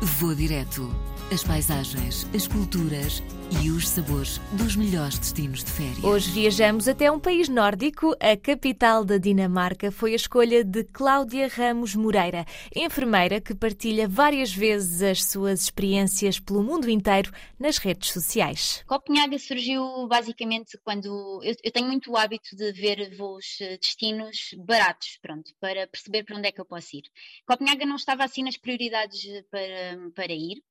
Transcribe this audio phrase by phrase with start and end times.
[0.00, 0.88] Vou direto.
[1.30, 3.22] As paisagens, as culturas
[3.62, 6.02] e os sabores dos melhores destinos de férias.
[6.02, 8.16] Hoje viajamos até um país nórdico.
[8.18, 14.54] A capital da Dinamarca foi a escolha de Cláudia Ramos Moreira, enfermeira que partilha várias
[14.54, 18.82] vezes as suas experiências pelo mundo inteiro nas redes sociais.
[18.86, 24.54] Copenhaga surgiu basicamente quando eu, eu tenho muito o hábito de ver voos eh, destinos
[24.64, 27.02] baratos, pronto, para perceber para onde é que eu posso ir.
[27.46, 30.62] Copenhaga não estava assim nas prioridades para, para ir,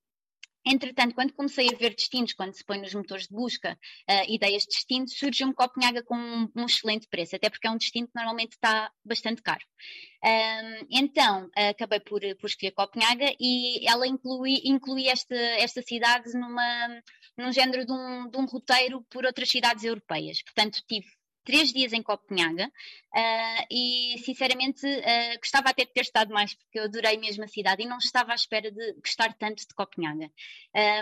[0.69, 4.63] Entretanto, quando comecei a ver destinos, quando se põe nos motores de busca uh, ideias
[4.63, 8.15] de destinos, surgiu-me Copenhaga com um, um, excelente preço, até porque é um destino que
[8.15, 9.63] normalmente está bastante caro.
[10.23, 17.01] Um, então, acabei por, por escolher Copenhaga e ela inclui, inclui esta, esta cidade numa,
[17.37, 20.41] num género de um, de um roteiro por outras cidades europeias.
[20.43, 21.07] Portanto, tive
[21.47, 22.69] três dias em Copenhaga
[23.17, 27.47] uh, e sinceramente uh, gostava até de ter estado mais porque eu adorei mesmo a
[27.47, 30.31] cidade e não estava à espera de gostar tanto de Copenhaga.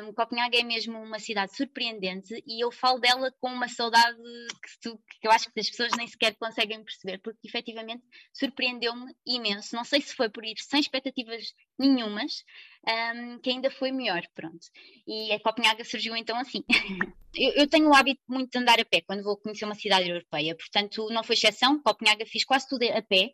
[0.03, 4.79] Um, Copenhaga é mesmo uma cidade surpreendente e eu falo dela com uma saudade que,
[4.81, 9.75] tu, que eu acho que as pessoas nem sequer conseguem perceber porque efetivamente surpreendeu-me imenso.
[9.75, 12.43] Não sei se foi por ir sem expectativas nenhumas,
[12.87, 14.67] um, que ainda foi melhor, pronto.
[15.07, 16.63] E a Copenhaga surgiu então assim.
[17.35, 20.09] eu, eu, tenho o hábito muito de andar a pé quando vou conhecer uma cidade
[20.09, 23.31] europeia, portanto não foi exceção, Copenhaga fiz quase tudo a pé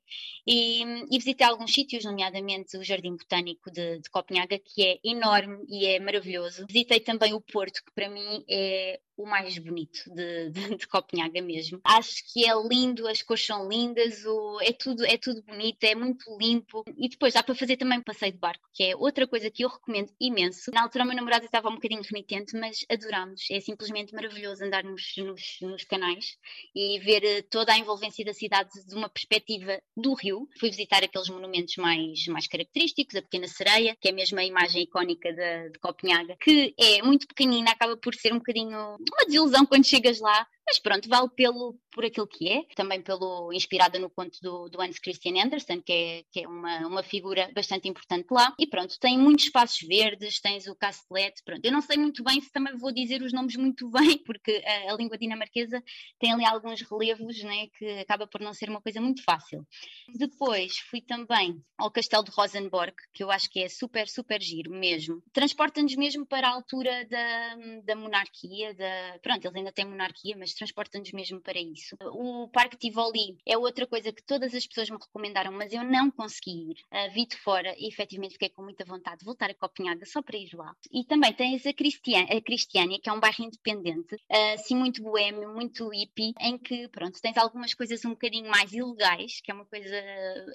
[0.47, 5.66] e, e visitei alguns sítios, nomeadamente o Jardim Botânico de, de Copenhaga, que é enorme
[5.67, 6.66] e é maravilhoso.
[6.69, 11.42] Visitei também o Porto, que para mim é o mais bonito de, de, de, Copenhaga
[11.42, 11.80] mesmo.
[11.83, 15.94] Acho que é lindo, as cores são lindas, o, é, tudo, é tudo bonito, é
[15.94, 16.83] muito limpo.
[16.97, 19.64] E depois dá para fazer também um passeio de barco, que é outra coisa que
[19.64, 20.72] eu recomendo imenso.
[20.73, 23.42] Na altura o meu namorado estava um bocadinho renitente, mas adorámos.
[23.52, 26.38] É simplesmente maravilhoso andar nos, nos, nos canais
[26.75, 28.51] e ver eh, toda a envolvência da cidade
[28.88, 30.48] de uma perspectiva do rio.
[30.60, 34.84] Fui visitar aqueles monumentos mais, mais característicos, a Pequena Sereia, que é mesmo a imagem
[34.84, 39.66] icónica de, de Copenhaga, que é muito pequenina, acaba por ser um bocadinho uma desilusão
[39.66, 44.09] quando chegas lá, mas pronto, vale pelo, por aquilo que é, também pelo inspirada no
[44.09, 48.27] conto do, do Hans Christian Andersen, que é, que é uma, uma figura bastante importante
[48.32, 48.55] lá.
[48.58, 51.65] E pronto, tem muitos espaços verdes, tens o Castellet, pronto.
[51.65, 54.93] Eu não sei muito bem se também vou dizer os nomes muito bem, porque a,
[54.93, 55.83] a língua dinamarquesa
[56.17, 59.67] tem ali alguns relevos, né, que acaba por não ser uma coisa muito fácil.
[60.15, 64.71] Depois fui também ao Castelo de Rosenborg, que eu acho que é super, super giro
[64.71, 65.21] mesmo.
[65.33, 70.61] Transporta-nos mesmo para a altura da, da monarquia, da, pronto, eles ainda têm monarquia, mas
[70.61, 71.95] transporta-nos mesmo para isso.
[72.02, 76.11] O Parque Tivoli é outra coisa que todas as pessoas me recomendaram, mas eu não
[76.11, 76.76] consegui ir.
[76.92, 80.22] Uh, vi de fora e efetivamente fiquei com muita vontade de voltar a Copenhaga só
[80.22, 80.76] para ir lá.
[80.92, 85.02] E também tens a, Cristian a Cristiania, que é um bairro independente, uh, assim muito
[85.02, 89.54] boêmio, muito hippie, em que, pronto, tens algumas coisas um bocadinho mais ilegais, que é
[89.54, 89.98] uma coisa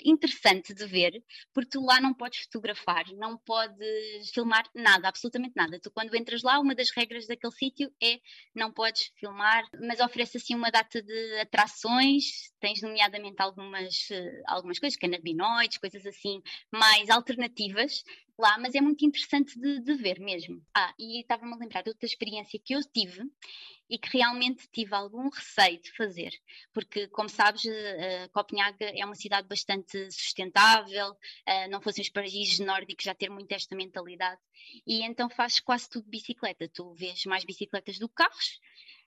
[0.05, 5.81] interessante de ver, porque tu lá não podes fotografar, não podes filmar nada, absolutamente nada.
[5.81, 8.21] Tu quando entras lá, uma das regras daquele sítio é
[8.55, 14.43] não podes filmar, mas mas oferece assim uma data de atrações, tens nomeadamente algumas, eh,
[14.47, 18.05] algumas coisas, canabinoides, coisas assim mais alternativas
[18.39, 20.63] lá, mas é muito interessante de, de ver mesmo.
[20.75, 23.23] Ah, e estava-me a lembrar de outra experiência que eu tive
[23.89, 26.33] e que realmente tive algum receio de fazer,
[26.75, 32.59] porque, como sabes, uh, Copenhaga é uma cidade bastante sustentável, uh, não fossem os países
[32.59, 34.41] nórdicos já ter muito esta mentalidade,
[34.85, 36.69] e então fazes quase tudo de bicicleta.
[36.69, 38.59] Tu vês mais bicicletas do que carros,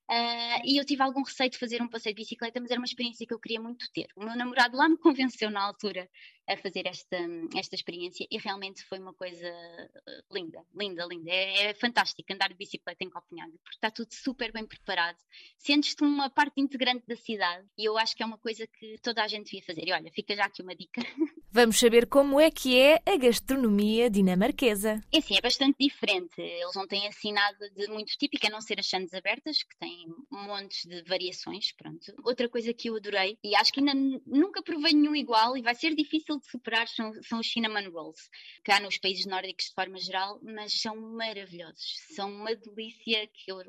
[0.10, 2.86] Uh, e eu tive algum receio de fazer um passeio de bicicleta, mas era uma
[2.86, 4.08] experiência que eu queria muito ter.
[4.16, 6.10] O meu namorado lá me convenceu na altura
[6.48, 7.18] a fazer esta,
[7.56, 11.30] esta experiência e realmente foi uma coisa ah, linda, linda, linda.
[11.30, 15.20] É, é fantástico andar de bicicleta em Copenhague, porque está tudo super bem preparado.
[15.60, 19.24] Sentes-te uma parte integrante da cidade e eu acho que é uma coisa que toda
[19.24, 19.88] a gente devia fazer.
[19.88, 21.02] E olha, fica já aqui uma dica.
[21.52, 25.04] Vamos saber como é que é a gastronomia dinamarquesa.
[25.12, 26.40] É sim, é bastante diferente.
[26.40, 29.76] Eles não têm assim nada de muito típico, a não ser as sandes abertas, que
[29.80, 32.14] têm montes de variações, pronto.
[32.24, 33.96] Outra coisa que eu adorei, e acho que ainda
[34.28, 38.30] nunca provei nenhum igual, e vai ser difícil de superar, são, são os cinnamon rolls.
[38.64, 41.96] Cá nos países nórdicos de forma geral, mas são maravilhosos.
[42.16, 43.60] São uma delícia que eu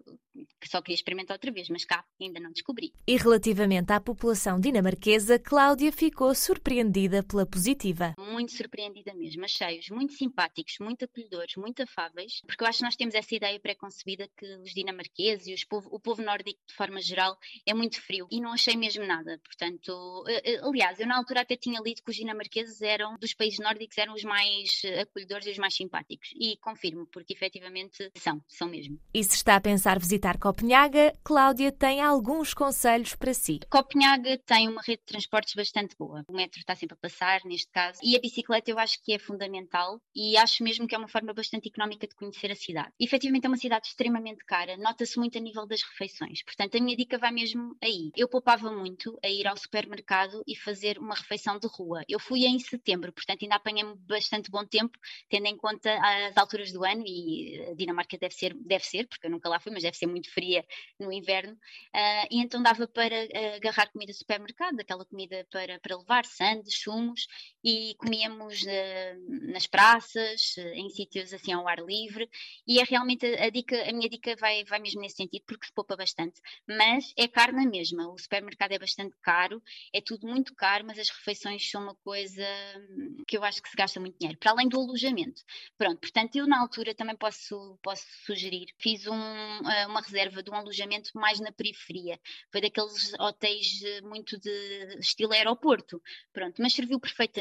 [0.60, 2.92] que só queria experimentar outra vez, mas cá ainda não descobri.
[3.06, 8.14] E relativamente à população dinamarquesa, Cláudia ficou surpreendida pela posição positiva.
[8.18, 12.96] Muito surpreendida mesmo, achei-os muito simpáticos, muito acolhedores, muito afáveis, porque eu acho que nós
[12.96, 17.00] temos essa ideia pré-concebida que os dinamarqueses e os povo, o povo nórdico de forma
[17.00, 17.36] geral
[17.66, 19.40] é muito frio e não achei mesmo nada.
[19.44, 23.34] Portanto, eh, eh, aliás, eu na altura até tinha lido que os dinamarqueses eram, dos
[23.34, 26.30] países nórdicos, eram os mais acolhedores e os mais simpáticos.
[26.34, 28.98] E confirmo, porque efetivamente são, são mesmo.
[29.14, 33.60] E se está a pensar visitar Copenhaga, Cláudia tem alguns conselhos para si.
[33.68, 36.24] Copenhaga tem uma rede de transportes bastante boa.
[36.28, 39.18] O metro está sempre a passar, neste caso, e a bicicleta eu acho que é
[39.18, 42.92] fundamental e acho mesmo que é uma forma bastante económica de conhecer a cidade.
[42.98, 46.42] E, efetivamente é uma cidade extremamente cara, nota-se muito a nível das refeições.
[46.42, 48.10] Portanto, a minha dica vai mesmo aí.
[48.16, 52.02] Eu poupava muito a ir ao supermercado e fazer uma refeição de rua.
[52.08, 54.98] Eu fui em setembro, portanto ainda apanhei bastante bom tempo,
[55.28, 59.26] tendo em conta as alturas do ano e a Dinamarca deve ser, deve ser, porque
[59.26, 60.64] eu nunca lá fui, mas deve ser muito fria
[60.98, 61.52] no inverno.
[61.52, 66.24] Uh, e então dava para uh, agarrar comida do supermercado, aquela comida para, para levar,
[66.24, 67.26] sandes, sumos,
[67.62, 72.28] e comíamos uh, nas praças, em sítios assim ao ar livre,
[72.66, 75.66] e é realmente a, a, dica, a minha dica vai, vai mesmo nesse sentido, porque
[75.66, 76.40] se poupa bastante.
[76.66, 79.62] Mas é caro na mesma, o supermercado é bastante caro,
[79.92, 82.44] é tudo muito caro, mas as refeições são uma coisa
[82.90, 85.42] hum, que eu acho que se gasta muito dinheiro, para além do alojamento.
[85.76, 90.50] Pronto, portanto, eu na altura também posso, posso sugerir, fiz um, eh, uma reserva de
[90.50, 92.18] um alojamento mais na periferia,
[92.50, 97.39] foi daqueles hotéis eh, muito de estilo aeroporto, pronto, mas serviu perfeitamente,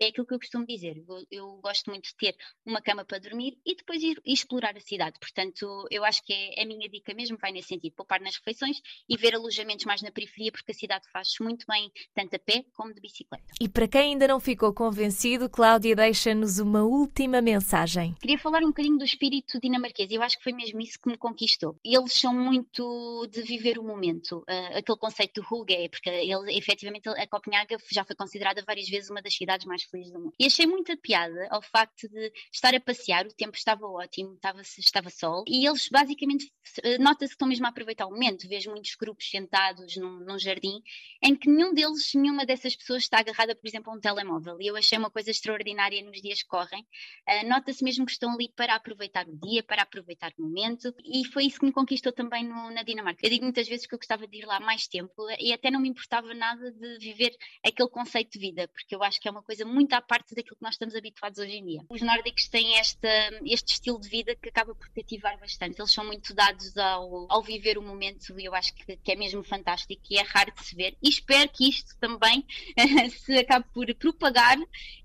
[0.00, 3.18] é aquilo que eu costumo dizer, eu, eu gosto muito de ter uma cama para
[3.18, 6.88] dormir e depois ir, ir explorar a cidade, portanto, eu acho que é a minha
[6.88, 10.72] dica mesmo, vai nesse sentido, poupar nas refeições e ver alojamentos mais na periferia, porque
[10.72, 13.46] a cidade faz muito bem, tanto a pé como de bicicleta.
[13.60, 18.14] E para quem ainda não ficou convencido, Cláudia deixa-nos uma última mensagem.
[18.20, 21.16] Queria falar um bocadinho do espírito dinamarquês, eu acho que foi mesmo isso que me
[21.16, 21.76] conquistou.
[21.84, 27.08] Eles são muito de viver o momento, uh, aquele conceito do Hulgay, porque ele, efetivamente
[27.08, 30.34] a Copenhaga já foi considerada várias vezes uma das cidades mais felizes do mundo.
[30.38, 34.60] E achei muita piada ao facto de estar a passear, o tempo estava ótimo, estava,
[34.60, 36.52] estava sol, e eles basicamente
[36.82, 38.48] eh, nota-se que estão mesmo a aproveitar o momento.
[38.48, 40.82] Vejo muitos grupos sentados num, num jardim
[41.22, 44.56] em que nenhum deles, nenhuma dessas pessoas está agarrada, por exemplo, a um telemóvel.
[44.60, 46.82] E eu achei uma coisa extraordinária nos dias que correm.
[47.28, 51.24] Uh, nota-se mesmo que estão ali para aproveitar o dia, para aproveitar o momento, e
[51.26, 53.20] foi isso que me conquistou também no, na Dinamarca.
[53.22, 55.80] Eu digo muitas vezes que eu gostava de ir lá mais tempo e até não
[55.80, 59.42] me importava nada de viver aquele conceito de vida, porque eu acho que é uma
[59.42, 61.80] coisa muito à parte daquilo que nós estamos habituados hoje em dia.
[61.88, 65.80] Os nórdicos têm este estilo de vida que acaba por cativar bastante.
[65.80, 69.16] Eles são muito dados ao, ao viver o momento e eu acho que, que, é
[69.16, 70.96] mesmo fantástico e é raro de se ver.
[71.02, 72.44] E espero que isto também
[73.10, 74.56] se acabe por propagar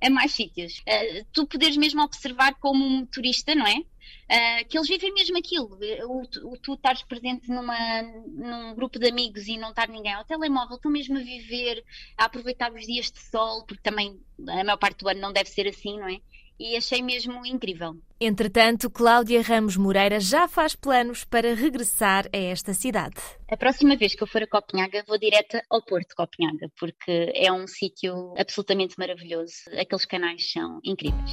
[0.01, 0.79] a mais sítios.
[0.79, 3.83] Uh, tu poderes mesmo observar como um turista, não é?
[4.23, 5.77] Uh, que eles vivem mesmo aquilo.
[6.07, 6.21] O,
[6.51, 10.77] o, tu estares presente numa, num grupo de amigos e não estar ninguém ao telemóvel,
[10.77, 11.83] estão mesmo a viver,
[12.17, 15.49] a aproveitar os dias de sol, porque também a maior parte do ano não deve
[15.49, 16.19] ser assim, não é?
[16.59, 17.95] E achei mesmo incrível.
[18.19, 23.15] Entretanto, Cláudia Ramos Moreira já faz planos para regressar a esta cidade.
[23.51, 27.31] A próxima vez que eu for a Copenhaga, vou direta ao Porto de Copenhaga, porque
[27.35, 29.53] é um sítio absolutamente maravilhoso.
[29.77, 31.31] Aqueles canais são incríveis.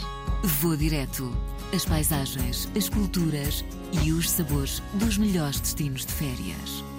[0.60, 1.30] Vou direto.
[1.72, 3.64] As paisagens, as culturas
[4.04, 6.89] e os sabores dos melhores destinos de férias.